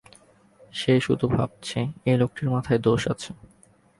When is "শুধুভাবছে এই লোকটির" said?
0.99-2.47